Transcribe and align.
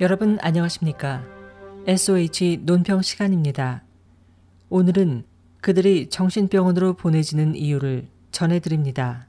여러분 0.00 0.38
안녕하십니까? 0.40 1.22
SOH 1.86 2.60
논평 2.62 3.02
시간입니다. 3.02 3.84
오늘은 4.70 5.24
그들이 5.60 6.08
정신병원으로 6.08 6.94
보내지는 6.94 7.54
이유를 7.54 8.08
전해드립니다. 8.30 9.26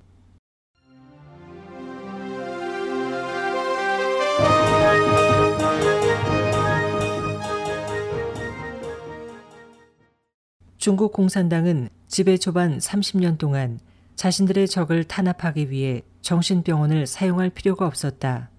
중국 10.77 11.11
공산당은 11.11 11.89
지배 12.07 12.37
초반 12.37 12.77
30년 12.77 13.37
동안 13.37 13.77
자신들의 14.15 14.69
적을 14.69 15.03
탄압하기 15.03 15.69
위해 15.69 16.03
정신병원을 16.21 17.07
사용할 17.07 17.49
필요가 17.49 17.85
없었다. 17.85 18.49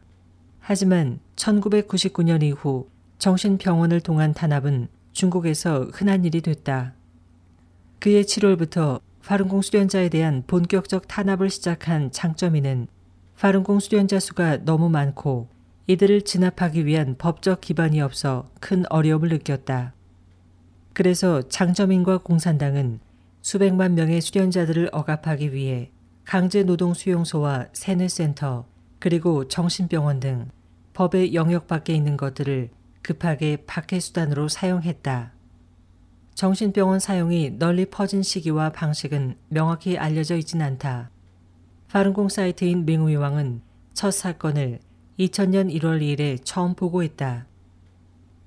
하지만 0.60 1.18
1999년 1.42 2.42
이후 2.42 2.88
정신병원을 3.19 4.01
통한 4.01 4.32
탄압은 4.32 4.88
중국에서 5.12 5.88
흔한 5.92 6.24
일이 6.24 6.41
됐다. 6.41 6.95
그해 7.98 8.23
7월부터 8.23 9.01
파룬공 9.24 9.62
수련자에 9.62 10.09
대한 10.09 10.45
본격적 10.46 11.09
탄압을 11.09 11.51
시작한 11.51 12.10
장점이는 12.12 12.87
파룬공 13.38 13.80
수련자 13.80 14.20
수가 14.20 14.65
너무 14.65 14.88
많고 14.88 15.48
이들을 15.88 16.23
진압하기 16.23 16.87
위한 16.87 17.16
법적 17.18 17.60
기반이 17.60 18.01
없어 18.01 18.48
큰 18.60 18.84
어려움을 18.88 19.29
느꼈다. 19.29 19.95
그래서 20.93 21.43
장점인과 21.48 22.18
공산당은 22.18 23.01
수백만 23.40 23.95
명의 23.96 24.20
수련자들을 24.20 24.90
억압하기 24.93 25.52
위해 25.52 25.90
강제 26.24 26.63
노동 26.63 26.95
수용소와 26.95 27.66
세뇌센터 27.73 28.66
그리고 29.01 29.48
정신병원 29.48 30.20
등 30.20 30.48
법의 30.95 31.35
영역 31.35 31.66
밖에 31.66 31.95
있는 31.95 32.16
것들을 32.16 32.71
급하게 33.02 33.65
박해 33.66 34.01
수단으로 34.01 34.48
사용했다. 34.48 35.32
정신병원 36.35 37.01
사용이 37.01 37.59
널리 37.59 37.87
퍼진 37.87 38.23
시기와 38.23 38.71
방식은 38.71 39.37
명확히 39.48 39.98
알려져 39.98 40.37
있진 40.37 40.63
않다. 40.63 41.10
파룬공 41.88 42.29
사이트인 42.29 42.87
맹우이왕은 42.87 43.60
첫 43.93 44.10
사건을 44.13 44.80
2000년 45.18 45.70
1월 45.80 46.01
2일에 46.01 46.40
처음 46.43 46.74
보고했다. 46.74 47.46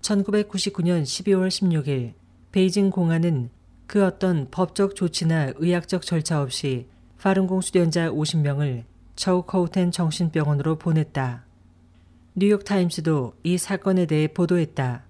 1999년 0.01 1.03
12월 1.03 1.47
16일 1.47 2.13
베이징 2.51 2.89
공안은 2.89 3.49
그 3.87 4.03
어떤 4.03 4.49
법적 4.49 4.95
조치나 4.95 5.53
의학적 5.57 6.01
절차 6.01 6.41
없이 6.41 6.87
파룬공 7.19 7.61
수련자 7.61 8.09
50명을 8.09 8.83
저우커우텐 9.15 9.91
정신병원으로 9.91 10.77
보냈다. 10.77 11.44
뉴욕타임스도 12.37 13.35
이 13.43 13.57
사건에 13.57 14.05
대해 14.05 14.27
보도했다. 14.27 15.03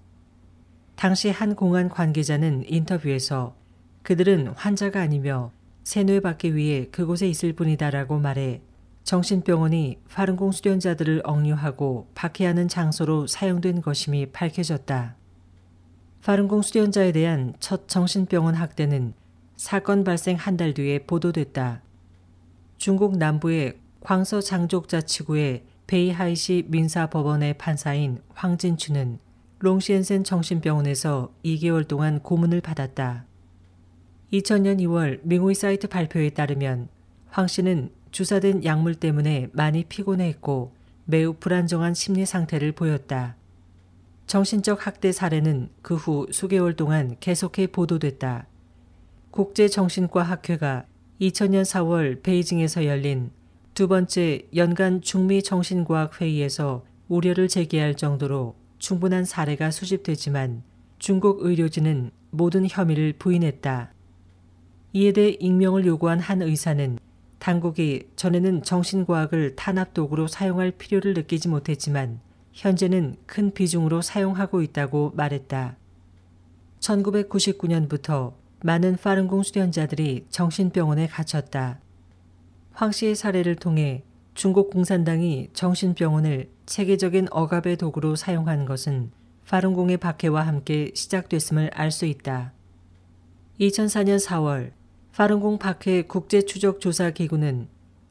당시 0.96 1.32
한 1.32 1.56
공안 1.56 1.90
관계자는 1.90 2.66
인터뷰에서 2.68 3.56
그들은 4.04 4.50
환자가 4.50 5.02
아니며 5.02 5.52
세뇌 5.84 6.20
받기 6.20 6.56
위해 6.56 6.88
그곳에 6.92 7.28
있을 7.28 7.54
뿐이다라고 7.54 8.20
말해 8.20 8.62
정신병원이 9.06 10.02
파룬공 10.08 10.52
수련자들을 10.52 11.24
억류하고 11.24 12.12
박해하는 12.14 12.68
장소로 12.68 13.26
사용된 13.26 13.82
것임이 13.82 14.28
밝혀졌다. 14.28 15.16
파룬궁 16.24 16.62
수련자에 16.62 17.12
대한 17.12 17.56
첫 17.60 17.88
정신병원 17.88 18.54
학대는 18.54 19.16
사건 19.56 20.04
발생 20.04 20.36
한 20.36 20.58
달 20.58 20.76
뒤에 20.76 21.00
보도됐다. 21.06 21.82
중국 22.78 23.18
남부의 23.18 23.80
광서 24.02 24.42
장족자치구의 24.42 25.64
베이하이시 25.88 26.66
민사법원의 26.68 27.58
판사인 27.58 28.20
황진추는 28.34 29.20
롱시엔센 29.60 30.24
정신병원에서 30.24 31.32
2개월 31.44 31.88
동안 31.88 32.20
고문을 32.20 32.62
받았다. 32.62 33.26
2000년 34.34 34.80
2월 34.82 35.20
밍후이 35.24 35.54
사이트 35.54 35.88
발표에 35.88 36.32
따르면 36.32 36.90
황 37.30 37.48
씨는 37.48 37.92
주사된 38.12 38.64
약물 38.64 38.96
때문에 38.96 39.50
많이 39.54 39.84
피곤해했고 39.84 40.74
매우 41.06 41.34
불안정한 41.34 41.94
심리 41.94 42.26
상태를 42.26 42.72
보였다. 42.72 43.36
정신적 44.26 44.88
학대 44.88 45.12
사례는 45.12 45.70
그 45.84 45.96
후 45.96 46.28
수개월 46.32 46.76
동안 46.76 47.16
계속해 47.20 47.68
보도됐다. 47.68 48.48
국제정신과 49.30 50.24
학회가 50.24 50.86
2000년 51.22 51.62
4월 51.64 52.24
베이징에서 52.24 52.86
열린 52.86 53.32
두 53.76 53.90
번째 53.90 54.48
연간 54.56 55.02
중미 55.02 55.44
정신과학 55.44 56.22
회의에서 56.22 56.86
우려를 57.10 57.50
제기할 57.50 57.96
정도로 57.96 58.56
충분한 58.80 59.26
사례가 59.26 59.70
수집되지만 59.70 60.64
중국 60.98 61.46
의료진은 61.46 62.12
모든 62.32 62.68
혐의를 62.70 63.12
부인했다. 63.20 63.92
이에 64.94 65.12
대해 65.12 65.36
익명을 65.42 65.86
요구한 65.86 66.22
한 66.22 66.42
의사는 66.42 66.98
당국이 67.38 68.08
전에는 68.16 68.64
정신과학을 68.64 69.58
탄압 69.58 69.94
도구로 69.94 70.28
사용할 70.28 70.72
필요를 70.72 71.14
느끼지 71.14 71.50
못했지만 71.50 72.22
현재는 72.54 73.18
큰 73.26 73.54
비중으로 73.54 74.02
사용하고 74.02 74.62
있다고 74.62 75.12
말했다. 75.18 75.76
1999년부터 76.80 78.36
많은 78.64 78.96
파룬공 78.96 79.44
수련자들이 79.44 80.28
정신병원에 80.30 81.08
갇혔다. 81.08 81.82
황 82.76 82.92
씨의 82.92 83.16
사례를 83.16 83.56
통해 83.56 84.04
중국 84.34 84.70
공산당이 84.70 85.52
정신병원을 85.54 86.50
체계적인 86.66 87.30
억압의 87.32 87.78
도구로 87.78 88.18
사용한 88.18 88.66
것은 88.66 89.12
파룬공의 89.48 89.96
박해와 89.96 90.46
함께 90.46 90.92
시작됐음을 90.94 91.72
알 91.74 91.90
수 91.90 92.06
있다. 92.06 92.52
2004년 93.62 94.22
4월 94.22 94.72
파룬공 95.14 95.58
박해 95.58 96.02
국제추적조사기구는 96.02 97.70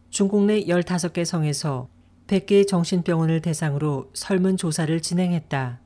중국 0.08 0.46
내 0.46 0.62
15개 0.64 1.26
성에서 1.26 1.90
100개의 2.26 2.66
정신병원을 2.66 3.42
대상으로 3.42 4.10
설문조사를 4.14 4.98
진행했다. 5.02 5.78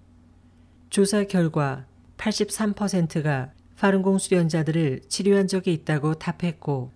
조사 0.88 1.24
결과 1.24 1.84
83%가 2.16 3.50
파룬공 3.76 4.18
수련자들을 4.18 5.00
치료한 5.08 5.48
적이 5.48 5.72
있다고 5.72 6.14
답했고 6.14 6.92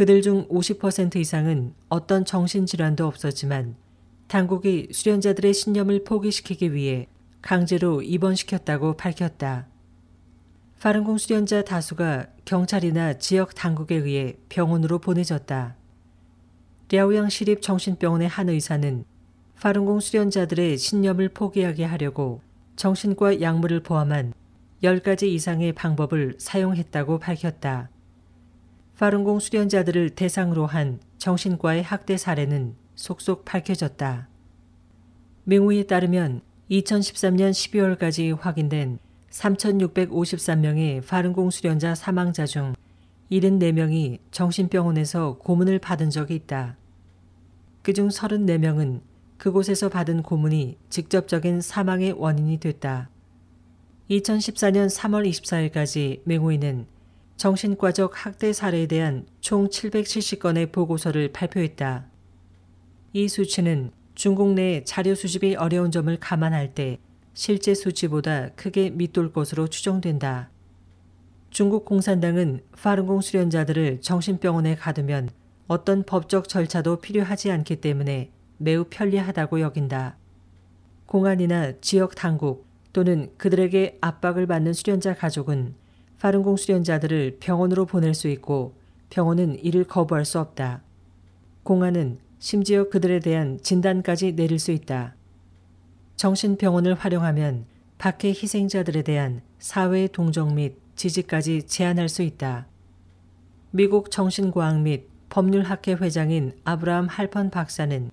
그들 0.00 0.22
중 0.22 0.48
50% 0.48 1.16
이상은 1.16 1.74
어떤 1.90 2.24
정신질환도 2.24 3.06
없었지만 3.06 3.76
당국이 4.28 4.88
수련자들의 4.92 5.52
신념을 5.52 6.04
포기시키기 6.04 6.72
위해 6.72 7.06
강제로 7.42 8.00
입원시켰다고 8.00 8.96
밝혔다. 8.96 9.66
파룬공 10.80 11.18
수련자 11.18 11.64
다수가 11.64 12.28
경찰이나 12.46 13.18
지역 13.18 13.54
당국에 13.54 13.96
의해 13.96 14.38
병원으로 14.48 15.00
보내졌다. 15.00 15.76
랴오양 16.90 17.28
시립 17.28 17.60
정신병원의 17.60 18.26
한 18.26 18.48
의사는 18.48 19.04
파룬공 19.60 20.00
수련자들의 20.00 20.78
신념을 20.78 21.28
포기하게 21.28 21.84
하려고 21.84 22.40
정신과 22.76 23.42
약물을 23.42 23.82
포함한 23.82 24.32
10가지 24.82 25.24
이상의 25.24 25.74
방법을 25.74 26.36
사용했다고 26.38 27.18
밝혔다. 27.18 27.90
파룬공 29.00 29.40
수련자들을 29.40 30.10
대상으로 30.10 30.66
한 30.66 31.00
정신과의 31.16 31.82
학대 31.82 32.18
사례는 32.18 32.74
속속 32.96 33.46
밝혀졌다. 33.46 34.28
맹우에 35.44 35.84
따르면 35.84 36.42
2013년 36.70 37.50
12월까지 37.52 38.38
확인된 38.38 38.98
3,653명의 39.30 41.06
파룬공 41.06 41.48
수련자 41.48 41.94
사망자 41.94 42.44
중 42.44 42.74
74명이 43.32 44.18
정신병원에서 44.32 45.38
고문을 45.38 45.78
받은 45.78 46.10
적이 46.10 46.34
있다. 46.34 46.76
그중 47.80 48.08
34명은 48.08 49.00
그곳에서 49.38 49.88
받은 49.88 50.22
고문이 50.22 50.76
직접적인 50.90 51.62
사망의 51.62 52.12
원인이 52.12 52.60
됐다. 52.60 53.08
2014년 54.10 54.94
3월 54.94 55.26
24일까지 55.26 56.20
맹우이는 56.24 56.99
정신과적 57.40 58.26
학대 58.26 58.52
사례에 58.52 58.86
대한 58.86 59.24
총 59.40 59.70
770건의 59.70 60.70
보고서를 60.70 61.32
발표했다. 61.32 62.04
이 63.14 63.28
수치는 63.28 63.92
중국 64.14 64.52
내 64.52 64.84
자료 64.84 65.14
수집이 65.14 65.54
어려운 65.54 65.90
점을 65.90 66.14
감안할 66.18 66.74
때 66.74 66.98
실제 67.32 67.72
수치보다 67.72 68.50
크게 68.56 68.90
밑돌 68.90 69.32
것으로 69.32 69.68
추정된다. 69.68 70.50
중국 71.48 71.86
공산당은 71.86 72.60
파룬공 72.72 73.22
수련자들을 73.22 74.02
정신병원에 74.02 74.74
가두면 74.74 75.30
어떤 75.66 76.02
법적 76.02 76.46
절차도 76.46 76.98
필요하지 76.98 77.52
않기 77.52 77.76
때문에 77.76 78.32
매우 78.58 78.84
편리하다고 78.90 79.62
여긴다. 79.62 80.18
공안이나 81.06 81.72
지역 81.80 82.14
당국 82.14 82.66
또는 82.92 83.32
그들에게 83.38 83.96
압박을 84.02 84.46
받는 84.46 84.74
수련자 84.74 85.14
가족은 85.14 85.79
파룬공 86.20 86.58
수련자들을 86.58 87.38
병원으로 87.40 87.86
보낼 87.86 88.12
수 88.12 88.28
있고 88.28 88.74
병원은 89.08 89.64
이를 89.64 89.84
거부할 89.84 90.26
수 90.26 90.38
없다. 90.38 90.82
공안은 91.62 92.18
심지어 92.38 92.88
그들에 92.88 93.20
대한 93.20 93.58
진단까지 93.62 94.36
내릴 94.36 94.58
수 94.58 94.70
있다. 94.70 95.14
정신병원을 96.16 96.94
활용하면 96.94 97.64
박해 97.96 98.28
희생자들에 98.28 99.02
대한 99.02 99.40
사회의 99.58 100.08
동정 100.08 100.54
및 100.54 100.76
지지까지 100.94 101.62
제한할 101.62 102.10
수 102.10 102.22
있다. 102.22 102.66
미국 103.70 104.10
정신과학 104.10 104.80
및 104.80 105.08
법률학회 105.30 105.94
회장인 105.94 106.52
아브라함 106.64 107.06
할펀 107.08 107.50
박사는 107.50 108.10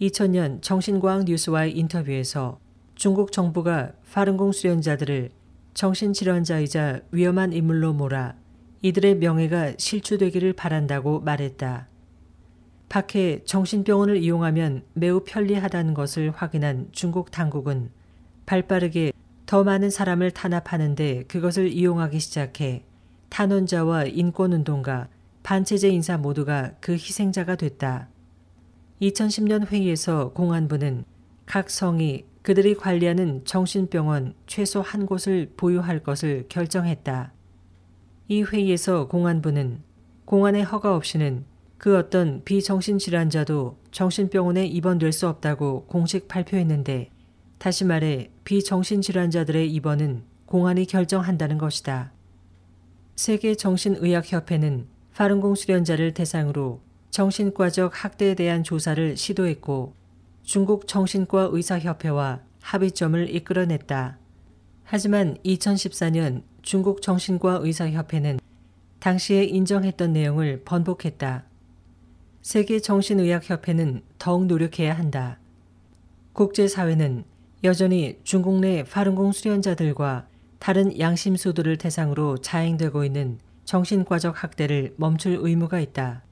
2000년 0.00 0.62
정신과학 0.62 1.24
뉴스와의 1.24 1.76
인터뷰에서 1.76 2.58
중국 2.94 3.32
정부가 3.32 3.92
파룬공 4.12 4.52
수련자들을 4.52 5.30
정신질환자이자 5.74 7.00
위험한 7.10 7.52
인물로 7.52 7.92
몰아 7.92 8.36
이들의 8.82 9.16
명예가 9.16 9.74
실추되기를 9.76 10.52
바란다고 10.52 11.20
말했다. 11.20 11.88
박해 12.88 13.42
정신병원을 13.44 14.18
이용하면 14.18 14.84
매우 14.92 15.24
편리하다는 15.24 15.94
것을 15.94 16.30
확인한 16.30 16.88
중국 16.92 17.30
당국은 17.30 17.90
발빠르게 18.46 19.12
더 19.46 19.64
많은 19.64 19.90
사람을 19.90 20.30
탄압하는데 20.30 21.24
그것을 21.24 21.68
이용하기 21.72 22.20
시작해 22.20 22.84
탄원자와 23.30 24.04
인권운동가, 24.04 25.08
반체제 25.42 25.88
인사 25.88 26.16
모두가 26.16 26.74
그 26.80 26.92
희생자가 26.92 27.56
됐다. 27.56 28.08
2010년 29.02 29.66
회의에서 29.66 30.32
공안부는 30.34 31.04
각 31.46 31.68
성이 31.68 32.26
그들이 32.44 32.74
관리하는 32.74 33.42
정신병원 33.46 34.34
최소 34.46 34.82
한 34.82 35.06
곳을 35.06 35.50
보유할 35.56 36.00
것을 36.00 36.44
결정했다. 36.50 37.32
이 38.28 38.42
회의에서 38.42 39.08
공안부는 39.08 39.80
공안의 40.26 40.62
허가 40.64 40.94
없이는 40.94 41.46
그 41.78 41.96
어떤 41.96 42.44
비정신질환자도 42.44 43.78
정신병원에 43.92 44.66
입원될 44.66 45.12
수 45.12 45.26
없다고 45.26 45.86
공식 45.86 46.28
발표했는데 46.28 47.08
다시 47.56 47.86
말해 47.86 48.30
비정신질환자들의 48.44 49.72
입원은 49.72 50.24
공안이 50.44 50.84
결정한다는 50.84 51.56
것이다. 51.56 52.12
세계정신의학협회는 53.16 54.86
파룬공 55.14 55.54
수련자를 55.54 56.12
대상으로 56.12 56.82
정신과적 57.08 58.04
학대에 58.04 58.34
대한 58.34 58.62
조사를 58.62 59.16
시도했고 59.16 59.94
중국 60.44 60.86
정신과 60.86 61.48
의사협회와 61.52 62.42
합의점을 62.60 63.34
이끌어냈다. 63.34 64.18
하지만 64.84 65.38
2014년 65.42 66.42
중국 66.60 67.00
정신과 67.00 67.60
의사협회는 67.62 68.38
당시에 69.00 69.44
인정했던 69.44 70.12
내용을 70.12 70.62
번복했다. 70.64 71.44
세계 72.42 72.78
정신의학협회는 72.78 74.02
더욱 74.18 74.44
노력해야 74.44 74.92
한다. 74.92 75.38
국제사회는 76.34 77.24
여전히 77.64 78.18
중국 78.22 78.60
내 78.60 78.84
파룬공 78.84 79.32
수련자들과 79.32 80.28
다른 80.58 80.98
양심수들을 80.98 81.78
대상으로 81.78 82.36
자행되고 82.36 83.02
있는 83.04 83.38
정신과적 83.64 84.42
학대를 84.42 84.94
멈출 84.98 85.38
의무가 85.40 85.80
있다. 85.80 86.22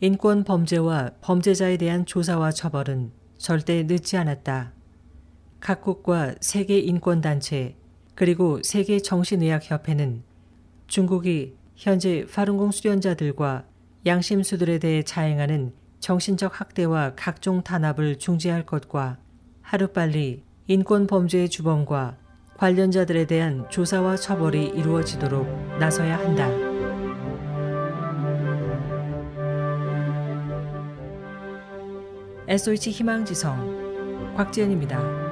인권 0.00 0.44
범죄와 0.44 1.10
범죄자에 1.20 1.76
대한 1.76 2.06
조사와 2.06 2.52
처벌은 2.52 3.10
절대 3.36 3.82
늦지 3.82 4.16
않았다. 4.16 4.72
각국과 5.58 6.36
세계 6.40 6.78
인권단체 6.78 7.76
그리고 8.14 8.60
세계 8.62 9.00
정신의학협회는 9.00 10.22
중국이 10.86 11.56
현재 11.74 12.24
파룬공 12.32 12.70
수련자들과 12.70 13.64
양심수들에 14.06 14.78
대해 14.78 15.02
자행하는 15.02 15.72
정신적 15.98 16.60
학대와 16.60 17.14
각종 17.16 17.62
탄압을 17.62 18.18
중지할 18.18 18.66
것과 18.66 19.18
하루빨리 19.62 20.44
인권 20.68 21.08
범죄의 21.08 21.48
주범과 21.48 22.16
관련자들에 22.56 23.26
대한 23.26 23.68
조사와 23.68 24.14
처벌이 24.14 24.66
이루어지도록 24.66 25.78
나서야 25.78 26.18
한다. 26.18 26.67
SOH 32.48 32.90
희망지성 32.90 34.34
곽지연입니다. 34.36 35.27